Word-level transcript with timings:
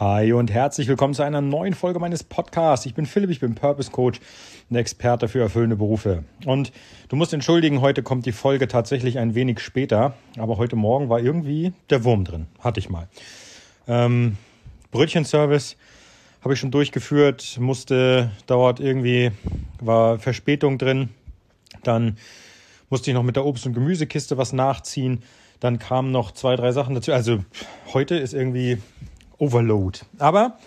Hi 0.00 0.32
und 0.32 0.52
herzlich 0.52 0.86
willkommen 0.86 1.12
zu 1.12 1.24
einer 1.24 1.40
neuen 1.40 1.74
Folge 1.74 1.98
meines 1.98 2.22
Podcasts. 2.22 2.86
Ich 2.86 2.94
bin 2.94 3.04
Philipp, 3.04 3.30
ich 3.30 3.40
bin 3.40 3.56
Purpose 3.56 3.90
Coach, 3.90 4.20
ein 4.70 4.76
Experte 4.76 5.26
für 5.26 5.40
erfüllende 5.40 5.74
Berufe. 5.74 6.22
Und 6.46 6.70
du 7.08 7.16
musst 7.16 7.32
entschuldigen, 7.32 7.80
heute 7.80 8.04
kommt 8.04 8.24
die 8.24 8.30
Folge 8.30 8.68
tatsächlich 8.68 9.18
ein 9.18 9.34
wenig 9.34 9.58
später, 9.58 10.14
aber 10.36 10.56
heute 10.56 10.76
Morgen 10.76 11.08
war 11.08 11.18
irgendwie 11.18 11.72
der 11.90 12.04
Wurm 12.04 12.24
drin, 12.24 12.46
hatte 12.60 12.78
ich 12.78 12.88
mal. 12.88 13.08
Ähm, 13.88 14.36
Brötchenservice 14.92 15.76
habe 16.42 16.54
ich 16.54 16.60
schon 16.60 16.70
durchgeführt, 16.70 17.58
musste, 17.58 18.30
dauert 18.46 18.78
irgendwie, 18.78 19.32
war 19.80 20.20
Verspätung 20.20 20.78
drin. 20.78 21.08
Dann 21.82 22.18
musste 22.88 23.10
ich 23.10 23.14
noch 23.16 23.24
mit 23.24 23.34
der 23.34 23.44
Obst- 23.44 23.66
und 23.66 23.72
Gemüsekiste 23.72 24.38
was 24.38 24.52
nachziehen. 24.52 25.24
Dann 25.58 25.80
kamen 25.80 26.12
noch 26.12 26.30
zwei, 26.30 26.54
drei 26.54 26.70
Sachen 26.70 26.94
dazu. 26.94 27.12
Also 27.12 27.44
heute 27.92 28.14
ist 28.14 28.32
irgendwie 28.32 28.78
Overload. 29.38 30.00
Aber 30.18 30.58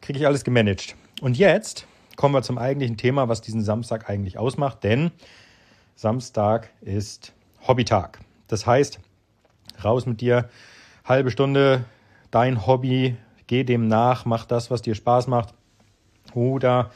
kriege 0.00 0.18
ich 0.18 0.26
alles 0.26 0.44
gemanagt. 0.44 0.96
Und 1.20 1.38
jetzt 1.38 1.86
kommen 2.16 2.34
wir 2.34 2.42
zum 2.42 2.58
eigentlichen 2.58 2.96
Thema, 2.96 3.28
was 3.28 3.40
diesen 3.40 3.62
Samstag 3.62 4.08
eigentlich 4.08 4.38
ausmacht. 4.38 4.84
Denn 4.84 5.10
Samstag 5.96 6.70
ist 6.80 7.32
Hobbytag. 7.66 8.20
Das 8.48 8.66
heißt, 8.66 9.00
raus 9.82 10.06
mit 10.06 10.20
dir, 10.20 10.48
halbe 11.04 11.30
Stunde, 11.30 11.84
dein 12.30 12.66
Hobby, 12.66 13.16
geh 13.46 13.64
dem 13.64 13.88
nach, 13.88 14.24
mach 14.24 14.44
das, 14.44 14.70
was 14.70 14.82
dir 14.82 14.94
Spaß 14.94 15.26
macht. 15.28 15.54
Oder 16.34 16.90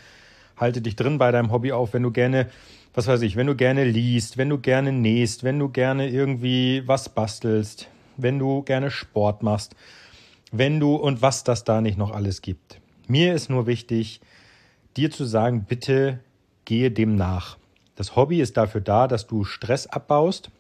halte 0.56 0.80
dich 0.80 0.96
drin 0.96 1.18
bei 1.18 1.30
deinem 1.30 1.52
Hobby 1.52 1.72
auf, 1.72 1.92
wenn 1.92 2.02
du 2.02 2.10
gerne, 2.10 2.48
was 2.94 3.06
weiß 3.06 3.22
ich, 3.22 3.36
wenn 3.36 3.46
du 3.46 3.54
gerne 3.54 3.84
liest, 3.84 4.38
wenn 4.38 4.48
du 4.48 4.58
gerne 4.58 4.92
nähst, 4.92 5.44
wenn 5.44 5.58
du 5.58 5.68
gerne 5.68 6.08
irgendwie 6.08 6.82
was 6.86 7.08
bastelst, 7.08 7.88
wenn 8.16 8.38
du 8.38 8.62
gerne 8.62 8.90
Sport 8.90 9.42
machst 9.42 9.76
wenn 10.58 10.80
du 10.80 10.96
und 10.96 11.22
was 11.22 11.44
das 11.44 11.64
da 11.64 11.80
nicht 11.80 11.98
noch 11.98 12.12
alles 12.12 12.42
gibt. 12.42 12.80
Mir 13.08 13.34
ist 13.34 13.50
nur 13.50 13.66
wichtig, 13.66 14.20
dir 14.96 15.10
zu 15.10 15.24
sagen, 15.24 15.64
bitte 15.68 16.20
gehe 16.64 16.90
dem 16.90 17.16
nach. 17.16 17.56
Das 17.94 18.16
Hobby 18.16 18.40
ist 18.40 18.56
dafür 18.56 18.80
da, 18.80 19.08
dass 19.08 19.26
du 19.26 19.44
Stress 19.44 19.86
abbaust, 19.86 20.50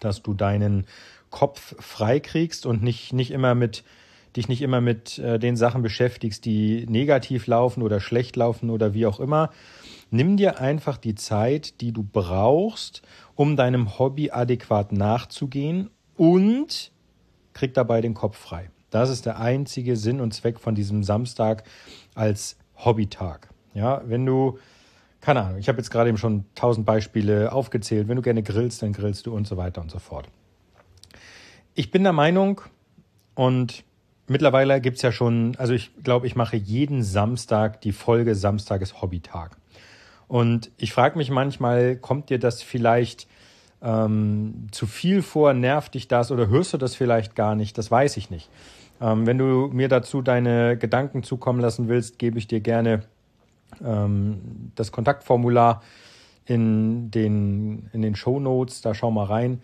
dass 0.00 0.22
du 0.22 0.34
deinen 0.34 0.86
Kopf 1.30 1.74
frei 1.78 2.20
kriegst 2.20 2.66
und 2.66 2.82
nicht, 2.82 3.12
nicht 3.12 3.30
immer 3.30 3.54
mit, 3.54 3.84
dich 4.36 4.48
nicht 4.48 4.62
immer 4.62 4.80
mit 4.80 5.18
äh, 5.18 5.38
den 5.38 5.56
Sachen 5.56 5.82
beschäftigst, 5.82 6.44
die 6.44 6.86
negativ 6.88 7.46
laufen 7.46 7.82
oder 7.82 8.00
schlecht 8.00 8.36
laufen 8.36 8.70
oder 8.70 8.94
wie 8.94 9.06
auch 9.06 9.20
immer. 9.20 9.50
Nimm 10.10 10.36
dir 10.36 10.60
einfach 10.60 10.96
die 10.96 11.14
Zeit, 11.14 11.80
die 11.80 11.92
du 11.92 12.02
brauchst, 12.02 13.02
um 13.34 13.56
deinem 13.56 13.98
Hobby 13.98 14.30
adäquat 14.30 14.92
nachzugehen 14.92 15.90
und 16.16 16.92
krieg 17.52 17.74
dabei 17.74 18.00
den 18.00 18.14
Kopf 18.14 18.38
frei. 18.38 18.70
Das 18.90 19.10
ist 19.10 19.26
der 19.26 19.38
einzige 19.38 19.96
Sinn 19.96 20.20
und 20.20 20.32
Zweck 20.32 20.58
von 20.58 20.74
diesem 20.74 21.02
Samstag 21.02 21.64
als 22.14 22.56
Hobbytag. 22.76 23.48
Ja, 23.74 24.02
wenn 24.06 24.24
du, 24.24 24.58
keine 25.20 25.42
Ahnung, 25.42 25.58
ich 25.58 25.68
habe 25.68 25.78
jetzt 25.78 25.90
gerade 25.90 26.08
eben 26.08 26.18
schon 26.18 26.44
tausend 26.54 26.86
Beispiele 26.86 27.52
aufgezählt. 27.52 28.08
Wenn 28.08 28.16
du 28.16 28.22
gerne 28.22 28.42
grillst, 28.42 28.82
dann 28.82 28.92
grillst 28.92 29.26
du 29.26 29.34
und 29.34 29.46
so 29.46 29.56
weiter 29.56 29.80
und 29.80 29.90
so 29.90 29.98
fort. 29.98 30.28
Ich 31.74 31.90
bin 31.90 32.02
der 32.02 32.12
Meinung 32.12 32.60
und 33.34 33.84
mittlerweile 34.26 34.80
gibt 34.80 34.96
es 34.96 35.02
ja 35.02 35.12
schon, 35.12 35.54
also 35.58 35.74
ich 35.74 35.90
glaube, 36.02 36.26
ich 36.26 36.34
mache 36.34 36.56
jeden 36.56 37.02
Samstag 37.02 37.80
die 37.82 37.92
Folge 37.92 38.34
Samstag 38.34 38.82
ist 38.82 39.00
Hobbytag. 39.00 39.56
Und 40.26 40.70
ich 40.76 40.92
frage 40.92 41.16
mich 41.16 41.30
manchmal, 41.30 41.96
kommt 41.96 42.30
dir 42.30 42.38
das 42.38 42.62
vielleicht 42.62 43.26
ähm, 43.82 44.66
zu 44.72 44.86
viel 44.86 45.22
vor, 45.22 45.54
nervt 45.54 45.94
dich 45.94 46.08
das 46.08 46.30
oder 46.30 46.48
hörst 46.48 46.72
du 46.72 46.78
das 46.78 46.94
vielleicht 46.94 47.34
gar 47.34 47.54
nicht? 47.54 47.78
Das 47.78 47.90
weiß 47.90 48.16
ich 48.16 48.28
nicht. 48.30 48.48
Ähm, 49.00 49.26
wenn 49.26 49.38
du 49.38 49.68
mir 49.72 49.88
dazu 49.88 50.22
deine 50.22 50.76
Gedanken 50.76 51.22
zukommen 51.22 51.60
lassen 51.60 51.88
willst, 51.88 52.18
gebe 52.18 52.38
ich 52.38 52.46
dir 52.46 52.60
gerne 52.60 53.02
ähm, 53.84 54.72
das 54.74 54.92
Kontaktformular 54.92 55.82
in 56.46 57.10
den, 57.10 57.90
in 57.92 58.02
den 58.02 58.16
Show 58.16 58.40
Notes, 58.40 58.80
da 58.80 58.94
schau 58.94 59.10
mal 59.10 59.26
rein. 59.26 59.60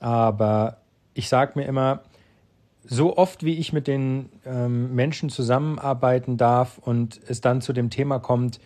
Aber 0.00 0.78
ich 1.12 1.28
sage 1.28 1.52
mir 1.56 1.66
immer, 1.66 2.02
so 2.82 3.16
oft 3.16 3.44
wie 3.44 3.54
ich 3.54 3.72
mit 3.72 3.86
den 3.86 4.28
ähm, 4.44 4.94
Menschen 4.94 5.30
zusammenarbeiten 5.30 6.36
darf 6.36 6.78
und 6.78 7.20
es 7.28 7.40
dann 7.40 7.60
zu 7.60 7.72
dem 7.72 7.90
Thema 7.90 8.18
kommt, 8.18 8.60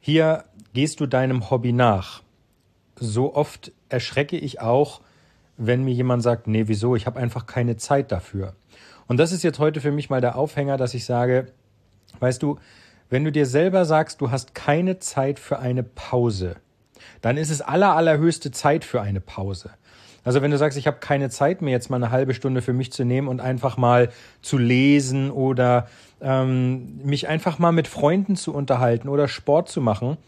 hier 0.00 0.44
gehst 0.72 1.00
du 1.00 1.06
deinem 1.06 1.50
Hobby 1.50 1.72
nach. 1.72 2.22
So 2.96 3.34
oft 3.34 3.72
erschrecke 3.88 4.36
ich 4.36 4.60
auch, 4.60 5.00
wenn 5.58 5.84
mir 5.84 5.92
jemand 5.92 6.22
sagt, 6.22 6.46
nee, 6.46 6.64
wieso, 6.66 6.96
ich 6.96 7.06
habe 7.06 7.20
einfach 7.20 7.46
keine 7.46 7.76
Zeit 7.76 8.10
dafür. 8.10 8.54
Und 9.06 9.18
das 9.18 9.32
ist 9.32 9.42
jetzt 9.42 9.58
heute 9.58 9.80
für 9.80 9.92
mich 9.92 10.08
mal 10.08 10.20
der 10.20 10.36
Aufhänger, 10.36 10.76
dass 10.76 10.94
ich 10.94 11.04
sage, 11.04 11.52
weißt 12.20 12.42
du, 12.42 12.58
wenn 13.10 13.24
du 13.24 13.32
dir 13.32 13.46
selber 13.46 13.84
sagst, 13.84 14.20
du 14.20 14.30
hast 14.30 14.54
keine 14.54 14.98
Zeit 14.98 15.38
für 15.38 15.58
eine 15.58 15.82
Pause, 15.82 16.56
dann 17.20 17.36
ist 17.36 17.50
es 17.50 17.60
aller, 17.60 17.94
allerhöchste 17.96 18.50
Zeit 18.50 18.84
für 18.84 19.00
eine 19.00 19.20
Pause. 19.20 19.70
Also 20.24 20.42
wenn 20.42 20.50
du 20.50 20.58
sagst, 20.58 20.76
ich 20.76 20.86
habe 20.86 20.98
keine 20.98 21.30
Zeit 21.30 21.62
mehr, 21.62 21.72
jetzt 21.72 21.88
mal 21.88 21.96
eine 21.96 22.10
halbe 22.10 22.34
Stunde 22.34 22.60
für 22.60 22.74
mich 22.74 22.92
zu 22.92 23.04
nehmen 23.04 23.28
und 23.28 23.40
einfach 23.40 23.76
mal 23.76 24.10
zu 24.42 24.58
lesen 24.58 25.30
oder 25.30 25.88
ähm, 26.20 27.00
mich 27.02 27.28
einfach 27.28 27.58
mal 27.58 27.72
mit 27.72 27.88
Freunden 27.88 28.36
zu 28.36 28.52
unterhalten 28.52 29.08
oder 29.08 29.26
Sport 29.26 29.70
zu 29.70 29.80
machen, 29.80 30.18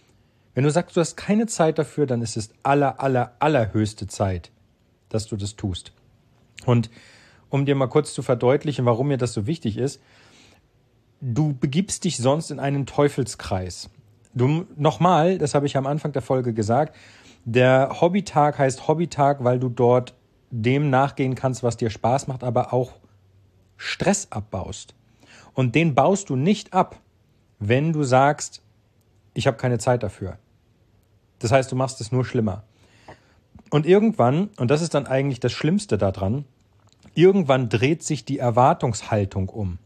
wenn 0.55 0.65
du 0.65 0.71
sagst, 0.71 0.97
du 0.97 1.01
hast 1.01 1.17
keine 1.17 1.47
Zeit 1.47 1.79
dafür, 1.79 2.07
dann 2.07 2.23
ist 2.23 2.37
es 2.37 2.51
aller, 2.63 3.01
aller, 3.01 3.33
allerhöchste 3.39 4.07
Zeit, 4.07 4.51
dass 5.11 5.27
du 5.27 5.37
das 5.37 5.57
tust. 5.57 5.93
Und 6.65 6.91
um 7.51 7.67
dir 7.67 7.75
mal 7.75 7.89
kurz 7.89 8.15
zu 8.15 8.23
verdeutlichen, 8.23 8.87
warum 8.87 9.09
mir 9.09 9.19
das 9.19 9.35
so 9.35 9.47
wichtig 9.47 9.77
ist. 9.77 10.01
Du 11.21 11.53
begibst 11.53 12.05
dich 12.05 12.17
sonst 12.17 12.51
in 12.51 12.59
einen 12.59 12.87
Teufelskreis. 12.87 13.91
Du, 14.33 14.67
nochmal, 14.77 15.37
das 15.37 15.55
habe 15.55 15.67
ich 15.67 15.77
am 15.77 15.87
Anfang 15.87 16.13
der 16.13 16.23
Folge 16.23 16.55
gesagt, 16.55 16.97
der 17.45 18.01
Hobbytag 18.01 18.59
heißt 18.59 18.87
Hobbytag, 18.87 19.45
weil 19.45 19.59
du 19.59 19.69
dort 19.69 20.15
dem 20.51 20.91
nachgehen 20.91 21.35
kannst, 21.35 21.63
was 21.63 21.77
dir 21.77 21.91
Spaß 21.91 22.27
macht, 22.29 22.45
aber 22.45 22.73
auch 22.73 22.93
Stress 23.77 24.29
abbaust. 24.31 24.95
Und 25.55 25.75
den 25.75 25.95
baust 25.95 26.31
du 26.31 26.37
nicht 26.37 26.73
ab, 26.73 27.01
wenn 27.59 27.93
du 27.93 28.05
sagst, 28.05 28.63
ich 29.35 29.47
habe 29.47 29.57
keine 29.57 29.79
Zeit 29.79 30.03
dafür. 30.03 30.39
Das 31.39 31.53
heißt, 31.53 31.71
du 31.73 31.77
machst 31.77 32.01
es 32.01 32.13
nur 32.13 32.25
schlimmer. 32.25 32.65
Und 33.71 33.87
irgendwann, 33.87 34.51
und 34.57 34.71
das 34.71 34.83
ist 34.83 34.95
dann 34.95 35.07
eigentlich 35.07 35.41
das 35.41 35.53
Schlimmste 35.53 35.97
daran, 35.97 36.45
irgendwann 37.15 37.69
dreht 37.69 38.03
sich 38.03 38.25
die 38.25 38.39
Erwartungshaltung 38.39 39.49
um. 39.49 39.79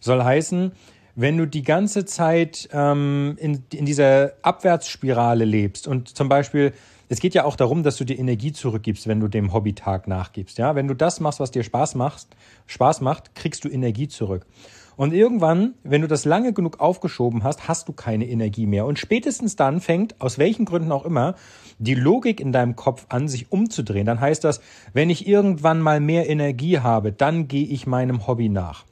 Soll 0.00 0.22
heißen, 0.22 0.72
wenn 1.14 1.36
du 1.36 1.46
die 1.46 1.62
ganze 1.62 2.04
Zeit 2.04 2.68
ähm, 2.72 3.36
in, 3.38 3.64
in 3.74 3.84
dieser 3.86 4.32
Abwärtsspirale 4.42 5.44
lebst 5.44 5.88
und 5.88 6.16
zum 6.16 6.28
Beispiel, 6.28 6.72
es 7.08 7.20
geht 7.20 7.34
ja 7.34 7.44
auch 7.44 7.56
darum, 7.56 7.82
dass 7.82 7.96
du 7.96 8.04
dir 8.04 8.18
Energie 8.18 8.52
zurückgibst, 8.52 9.08
wenn 9.08 9.18
du 9.18 9.28
dem 9.28 9.52
Hobbytag 9.52 10.06
nachgibst. 10.06 10.58
Ja, 10.58 10.74
wenn 10.74 10.86
du 10.88 10.94
das 10.94 11.20
machst, 11.20 11.40
was 11.40 11.50
dir 11.50 11.64
Spaß 11.64 11.96
macht, 11.96 12.28
Spaß 12.66 13.00
macht, 13.00 13.34
kriegst 13.34 13.64
du 13.64 13.68
Energie 13.68 14.08
zurück. 14.08 14.46
Und 14.98 15.14
irgendwann, 15.14 15.74
wenn 15.84 16.02
du 16.02 16.08
das 16.08 16.24
lange 16.24 16.52
genug 16.52 16.80
aufgeschoben 16.80 17.44
hast, 17.44 17.68
hast 17.68 17.86
du 17.86 17.92
keine 17.92 18.26
Energie 18.26 18.66
mehr. 18.66 18.84
Und 18.84 18.98
spätestens 18.98 19.54
dann 19.54 19.80
fängt, 19.80 20.20
aus 20.20 20.38
welchen 20.38 20.64
Gründen 20.64 20.90
auch 20.90 21.04
immer, 21.04 21.36
die 21.78 21.94
Logik 21.94 22.40
in 22.40 22.50
deinem 22.50 22.74
Kopf 22.74 23.06
an, 23.08 23.28
sich 23.28 23.52
umzudrehen. 23.52 24.06
Dann 24.06 24.18
heißt 24.18 24.42
das, 24.42 24.60
wenn 24.94 25.08
ich 25.08 25.28
irgendwann 25.28 25.80
mal 25.80 26.00
mehr 26.00 26.28
Energie 26.28 26.80
habe, 26.80 27.12
dann 27.12 27.46
gehe 27.46 27.64
ich 27.64 27.86
meinem 27.86 28.26
Hobby 28.26 28.48
nach. 28.48 28.86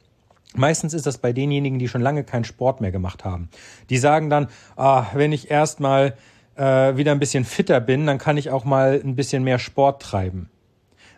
Meistens 0.55 0.93
ist 0.93 1.05
das 1.05 1.17
bei 1.17 1.33
denjenigen, 1.33 1.77
die 1.77 1.89
schon 1.89 1.99
lange 1.99 2.23
keinen 2.23 2.45
Sport 2.45 2.79
mehr 2.79 2.91
gemacht 2.91 3.25
haben. 3.25 3.49
Die 3.89 3.97
sagen 3.97 4.29
dann, 4.29 4.47
ah, 4.77 5.07
wenn 5.13 5.33
ich 5.33 5.51
erst 5.51 5.81
mal 5.81 6.15
äh, 6.55 6.95
wieder 6.95 7.11
ein 7.11 7.19
bisschen 7.19 7.43
fitter 7.43 7.81
bin, 7.81 8.05
dann 8.05 8.17
kann 8.17 8.37
ich 8.37 8.49
auch 8.49 8.63
mal 8.63 9.01
ein 9.03 9.17
bisschen 9.17 9.43
mehr 9.43 9.59
Sport 9.59 10.03
treiben. 10.03 10.49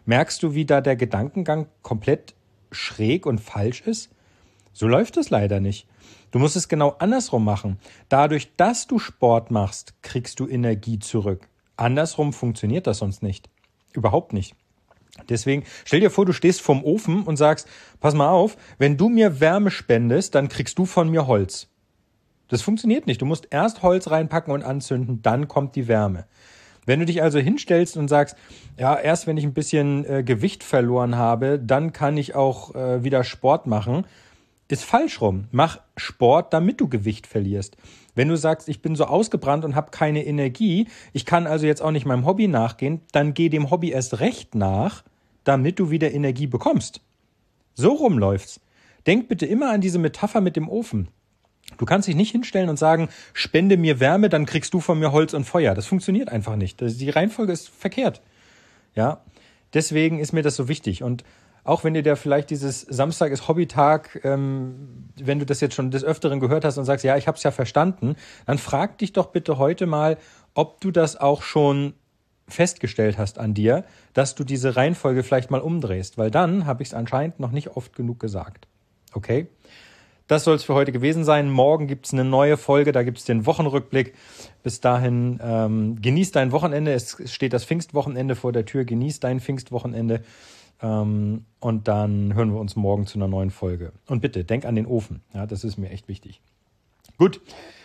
Merkst 0.06 0.42
du, 0.42 0.56
wie 0.56 0.66
da 0.66 0.82
der 0.82 0.96
Gedankengang 0.96 1.68
komplett 1.84 2.34
schräg 2.72 3.28
und 3.28 3.40
falsch 3.40 3.82
ist? 3.82 4.10
So 4.74 4.88
läuft 4.88 5.18
es 5.18 5.30
leider 5.30 5.60
nicht. 5.60 5.88
Du 6.31 6.39
musst 6.39 6.56
es 6.56 6.68
genau 6.68 6.95
andersrum 7.00 7.44
machen. 7.44 7.80
Dadurch, 8.07 8.56
dass 8.56 8.88
du 8.88 9.00
Sport 9.00 9.51
machst, 9.51 9.94
kriegst 10.01 10.39
du 10.39 10.48
Energie 10.48 11.00
zurück. 11.00 11.48
Andersrum 11.75 12.33
funktioniert 12.33 12.88
das 12.88 13.00
sonst 13.00 13.24
nicht. 13.24 13.50
Überhaupt 13.94 14.33
nicht. 14.33 14.56
Deswegen 15.27 15.63
stell 15.86 16.00
dir 16.00 16.12
vor, 16.12 16.25
du 16.25 16.33
stehst 16.33 16.62
vorm 16.62 16.83
Ofen 16.83 17.24
und 17.24 17.38
sagst, 17.38 17.68
pass 18.00 18.13
mal 18.13 18.30
auf, 18.30 18.57
wenn 18.77 18.98
du 18.98 19.10
mir 19.10 19.39
Wärme 19.39 19.71
spendest, 19.71 20.36
dann 20.36 20.50
kriegst 20.50 20.77
du 20.77 20.86
von 20.86 21.10
mir 21.10 21.27
Holz. 21.27 21.68
Das 22.48 22.62
funktioniert 22.62 23.07
nicht. 23.07 23.22
Du 23.22 23.25
musst 23.25 23.48
erst 23.51 23.83
Holz 23.83 24.10
reinpacken 24.10 24.54
und 24.54 24.63
anzünden, 24.63 25.22
dann 25.22 25.48
kommt 25.48 25.75
die 25.75 25.88
Wärme. 25.88 26.25
Wenn 26.86 27.00
du 27.00 27.06
dich 27.06 27.22
also 27.22 27.38
hinstellst 27.38 27.98
und 27.98 28.07
sagst, 28.07 28.36
ja, 28.77 28.98
erst 28.98 29.27
wenn 29.27 29.38
ich 29.38 29.44
ein 29.44 29.54
bisschen 29.54 30.06
äh, 30.06 30.24
Gewicht 30.24 30.63
verloren 30.63 31.15
habe, 31.15 31.60
dann 31.60 31.94
kann 31.94 32.18
ich 32.18 32.33
auch 32.33 32.74
äh, 32.74 33.04
wieder 33.04 33.24
Sport 33.24 33.68
machen, 33.68 34.06
ist 34.69 34.83
falsch 34.83 35.19
rum. 35.19 35.45
Mach 35.51 35.80
Sport, 35.98 36.54
damit 36.54 36.80
du 36.80 36.88
Gewicht 36.88 37.27
verlierst. 37.27 37.75
Wenn 38.16 38.27
du 38.27 38.38
sagst, 38.38 38.69
ich 38.69 38.81
bin 38.81 38.95
so 38.95 39.06
ausgebrannt 39.06 39.66
und 39.66 39.75
habe 39.75 39.92
keine 39.92 40.25
Energie, 40.25 40.88
ich 41.13 41.25
kann 41.25 41.48
also 41.48 41.66
jetzt 41.66 41.81
auch 41.81 41.92
nicht 41.92 42.06
meinem 42.06 42.25
Hobby 42.25 42.48
nachgehen, 42.48 43.01
dann 43.12 43.33
geh 43.33 43.50
dem 43.50 43.71
Hobby 43.71 43.89
erst 43.89 44.19
recht 44.19 44.56
nach, 44.56 45.04
damit 45.44 45.80
du 45.80 45.89
wieder 45.89 46.12
Energie 46.12 46.48
bekommst. 46.48 47.01
So 47.74 47.94
rum 47.94 48.18
läuft's. 48.18 48.60
Denk 49.07 49.27
bitte 49.27 49.45
immer 49.45 49.71
an 49.71 49.81
diese 49.81 50.00
Metapher 50.00 50.42
mit 50.42 50.56
dem 50.56 50.69
Ofen. 50.69 51.07
Du 51.77 51.86
kannst 51.86 52.07
dich 52.07 52.15
nicht 52.15 52.31
hinstellen 52.31 52.69
und 52.69 52.77
sagen, 52.77 53.10
spende 53.33 53.77
mir 53.77 54.00
Wärme, 54.00 54.30
dann 54.30 54.45
kriegst 54.45 54.74
du 54.74 54.80
von 54.80 55.00
mir 55.00 55.12
Holz 55.12 55.33
und 55.33 55.45
Feuer. 55.45 55.74
Das 55.75 55.86
funktioniert 55.86 56.30
einfach 56.30 56.56
nicht. 56.56 56.81
Die 56.81 57.10
Reihenfolge 57.10 57.54
ist 57.54 57.69
verkehrt. 57.69 58.22
Ja, 58.95 59.22
deswegen 59.74 60.19
ist 60.19 60.33
mir 60.33 60.42
das 60.42 60.56
so 60.56 60.68
wichtig. 60.68 61.04
Und 61.04 61.24
auch 61.69 61.83
wenn 61.83 61.94
dir 61.94 62.01
der 62.01 62.16
vielleicht 62.16 62.50
dieses 62.50 62.81
Samstag 62.81 63.31
ist 63.31 63.48
Hobbytag, 63.48 64.21
ähm, 64.24 65.10
wenn 65.16 65.38
du 65.38 65.45
das 65.45 65.62
jetzt 65.62 65.75
schon 65.75 65.92
des 65.92 66.04
Öfteren 66.04 66.39
gehört 66.39 66.66
hast 66.66 66.80
und 66.80 66.86
sagst, 66.86 67.06
ja, 67.06 67.16
ich 67.16 67.27
habe 67.27 67.38
es 67.38 67.44
ja 67.44 67.51
verstanden, 67.51 68.16
dann 68.48 68.57
frag 68.57 68.98
dich 68.98 69.13
doch 69.13 69.27
bitte 69.27 69.60
heute 69.60 69.86
mal, 69.86 70.18
ob 70.56 70.81
du 70.81 70.89
das 70.89 71.16
auch 71.16 71.44
schon 71.44 71.94
festgestellt 72.48 73.19
hast 73.19 73.38
an 73.38 73.54
dir, 73.54 73.86
dass 74.13 74.33
du 74.33 74.44
diese 74.44 74.75
Reihenfolge 74.75 75.21
vielleicht 75.21 75.51
mal 75.51 75.62
umdrehst, 75.62 76.18
weil 76.18 76.31
dann 76.31 76.66
habe 76.66 76.81
ich 76.81 76.89
es 76.89 76.94
anscheinend 76.95 77.39
noch 77.39 77.51
nicht 77.51 77.77
oft 77.77 77.95
genug 77.95 78.19
gesagt. 78.19 78.68
Okay? 79.13 79.48
Das 80.25 80.44
soll 80.44 80.56
es 80.56 80.63
für 80.63 80.74
heute 80.74 80.92
gewesen 80.92 81.24
sein. 81.24 81.51
Morgen 81.51 81.86
gibt 81.86 82.07
es 82.07 82.13
eine 82.13 82.24
neue 82.24 82.57
Folge, 82.57 82.92
da 82.92 83.04
gibt 83.04 83.19
es 83.19 83.25
den 83.25 83.45
Wochenrückblick. 83.45 84.15
Bis 84.63 84.80
dahin 84.80 85.39
ähm, 85.44 86.01
genieß 86.01 86.31
dein 86.31 86.51
Wochenende. 86.51 86.94
Es 86.94 87.18
steht 87.25 87.54
das 87.54 87.65
Pfingstwochenende 87.65 88.36
vor 88.36 88.51
der 88.51 88.65
Tür. 88.65 88.86
Genieß 88.86 89.19
dein 89.19 89.39
Pfingstwochenende. 89.39 90.22
Ähm, 90.81 91.46
und 91.60 91.88
dann 91.88 92.34
hören 92.34 92.54
wir 92.54 92.60
uns 92.60 92.76
morgen 92.76 93.06
zu 93.06 93.18
einer 93.18 93.28
neuen 93.28 93.52
Folge. 93.52 93.92
Und 94.08 94.22
bitte, 94.22 94.44
denk 94.44 94.66
an 94.66 94.76
den 94.76 94.86
Ofen. 94.86 95.22
Ja, 95.34 95.46
das 95.46 95.64
ist 95.64 95.78
mir 95.78 95.90
echt 95.90 96.08
wichtig. 96.08 96.42
Gut, 97.18 97.42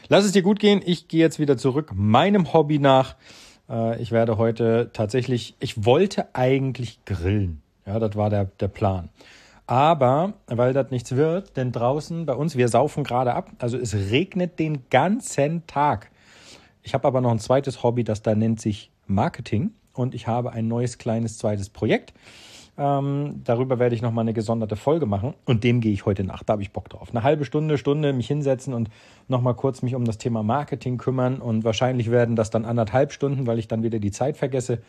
lass 0.08 0.25
es 0.25 0.32
dir 0.32 0.43
gut 0.43 0.61
gehen. 0.61 0.81
Ich 0.85 1.08
gehe 1.08 1.20
jetzt 1.20 1.38
wieder 1.38 1.56
zurück 1.56 1.93
meinem 1.94 2.52
Hobby 2.52 2.79
nach. 2.79 3.17
Äh, 3.69 4.00
ich 4.00 4.12
werde 4.12 4.38
heute 4.38 4.91
tatsächlich, 4.93 5.56
ich 5.58 5.85
wollte 5.85 6.35
eigentlich 6.35 7.05
grillen. 7.05 7.62
Ja, 7.87 7.99
das 7.99 8.17
war 8.17 8.31
der, 8.31 8.44
der 8.44 8.69
Plan. 8.69 9.08
Aber 9.67 10.35
weil 10.47 10.75
das 10.75 10.90
nichts 10.90 11.17
wird, 11.17 11.56
denn 11.56 11.73
draußen 11.73 12.26
bei 12.26 12.35
uns, 12.35 12.56
wir 12.56 12.69
saufen 12.69 13.02
gerade 13.02 13.35
ab, 13.35 13.50
also 13.58 13.79
es 13.79 13.94
regnet 13.94 14.58
den 14.58 14.90
ganzen 14.90 15.67
Tag. 15.67 16.11
Ich 16.82 16.93
habe 16.93 17.08
aber 17.08 17.23
noch 17.23 17.31
ein 17.31 17.38
zweites 17.38 17.82
Hobby, 17.82 18.05
das 18.05 18.20
da 18.20 18.35
nennt 18.35 18.61
sich 18.61 18.90
Marketing 19.06 19.73
und 19.94 20.14
ich 20.14 20.26
habe 20.26 20.52
ein 20.52 20.69
neues 20.69 20.99
kleines 20.99 21.38
zweites 21.38 21.70
Projekt. 21.70 22.12
Ähm, 22.76 23.43
darüber 23.44 23.79
werde 23.79 23.94
ich 23.94 24.03
nochmal 24.03 24.23
eine 24.23 24.32
gesonderte 24.32 24.75
Folge 24.75 25.06
machen 25.06 25.35
und 25.44 25.62
dem 25.62 25.81
gehe 25.81 25.93
ich 25.93 26.06
heute 26.06 26.25
nach. 26.25 26.43
Da 26.43 26.55
habe 26.55 26.62
ich 26.62 26.73
Bock 26.73 26.88
drauf. 26.88 27.11
Eine 27.11 27.23
halbe 27.23 27.44
Stunde, 27.44 27.79
Stunde 27.79 28.12
mich 28.12 28.26
hinsetzen 28.26 28.75
und 28.75 28.91
nochmal 29.29 29.55
kurz 29.55 29.82
mich 29.82 29.94
um 29.94 30.05
das 30.05 30.19
Thema 30.19 30.43
Marketing 30.43 30.99
kümmern 30.99 31.41
und 31.41 31.62
wahrscheinlich 31.62 32.11
werden 32.11 32.35
das 32.35 32.50
dann 32.50 32.65
anderthalb 32.65 33.12
Stunden, 33.12 33.47
weil 33.47 33.61
ich 33.61 33.69
dann 33.69 33.85
wieder 33.85 34.00
die 34.00 34.11
Zeit 34.11 34.37
vergesse. 34.37 34.82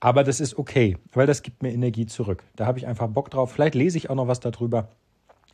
Aber 0.00 0.22
das 0.22 0.40
ist 0.40 0.58
okay, 0.58 0.98
weil 1.12 1.26
das 1.26 1.42
gibt 1.42 1.62
mir 1.62 1.72
Energie 1.72 2.06
zurück. 2.06 2.44
Da 2.56 2.66
habe 2.66 2.78
ich 2.78 2.86
einfach 2.86 3.08
Bock 3.08 3.30
drauf. 3.30 3.52
Vielleicht 3.52 3.74
lese 3.74 3.96
ich 3.96 4.10
auch 4.10 4.16
noch 4.16 4.28
was 4.28 4.40
darüber 4.40 4.88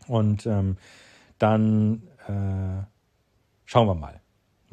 und 0.08 0.44
ähm, 0.46 0.78
dann 1.38 2.02
äh, 2.26 2.82
schauen 3.64 3.86
wir 3.86 3.94
mal. 3.94 4.20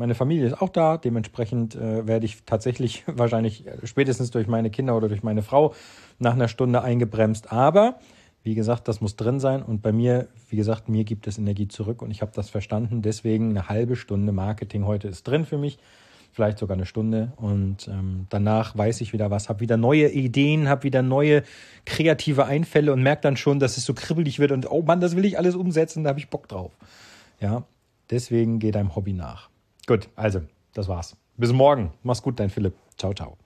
Meine 0.03 0.15
Familie 0.15 0.47
ist 0.47 0.61
auch 0.61 0.67
da, 0.67 0.97
dementsprechend 0.97 1.75
äh, 1.75 2.05
werde 2.05 2.25
ich 2.25 2.43
tatsächlich 2.45 3.03
wahrscheinlich 3.07 3.65
äh, 3.65 3.87
spätestens 3.87 4.31
durch 4.31 4.47
meine 4.47 4.69
Kinder 4.69 4.97
oder 4.97 5.07
durch 5.07 5.23
meine 5.23 5.43
Frau 5.43 5.73
nach 6.19 6.33
einer 6.33 6.49
Stunde 6.49 6.81
eingebremst. 6.81 7.53
Aber 7.53 7.99
wie 8.43 8.53
gesagt, 8.53 8.89
das 8.89 8.99
muss 8.99 9.15
drin 9.15 9.39
sein 9.39 9.63
und 9.63 9.81
bei 9.81 9.93
mir, 9.93 10.27
wie 10.49 10.57
gesagt, 10.57 10.89
mir 10.89 11.05
gibt 11.05 11.25
es 11.25 11.37
Energie 11.37 11.69
zurück 11.69 12.01
und 12.01 12.11
ich 12.11 12.21
habe 12.21 12.33
das 12.35 12.49
verstanden. 12.49 13.01
Deswegen 13.01 13.51
eine 13.51 13.69
halbe 13.69 13.95
Stunde 13.95 14.33
Marketing 14.33 14.85
heute 14.85 15.07
ist 15.07 15.25
drin 15.25 15.45
für 15.45 15.57
mich, 15.57 15.79
vielleicht 16.33 16.57
sogar 16.57 16.75
eine 16.75 16.85
Stunde 16.85 17.31
und 17.37 17.87
ähm, 17.87 18.25
danach 18.29 18.77
weiß 18.77 18.99
ich 18.99 19.13
wieder 19.13 19.31
was, 19.31 19.47
habe 19.47 19.61
wieder 19.61 19.77
neue 19.77 20.09
Ideen, 20.09 20.67
habe 20.67 20.83
wieder 20.83 21.01
neue 21.01 21.43
kreative 21.85 22.43
Einfälle 22.43 22.91
und 22.91 23.01
merke 23.01 23.21
dann 23.21 23.37
schon, 23.37 23.61
dass 23.61 23.77
es 23.77 23.85
so 23.85 23.93
kribbelig 23.93 24.37
wird 24.39 24.51
und 24.51 24.69
oh 24.69 24.81
Mann, 24.81 24.99
das 24.99 25.15
will 25.15 25.23
ich 25.23 25.37
alles 25.37 25.55
umsetzen, 25.55 26.03
da 26.03 26.09
habe 26.09 26.19
ich 26.19 26.27
Bock 26.27 26.49
drauf. 26.49 26.73
Ja, 27.39 27.63
deswegen 28.09 28.59
geh 28.59 28.71
deinem 28.71 28.97
Hobby 28.97 29.13
nach. 29.13 29.52
Gut, 29.85 30.09
also, 30.15 30.41
das 30.73 30.87
war's. 30.87 31.15
Bis 31.37 31.51
morgen. 31.51 31.91
Mach's 32.03 32.21
gut, 32.21 32.39
dein 32.39 32.49
Philipp. 32.49 32.75
Ciao, 32.97 33.13
ciao. 33.13 33.37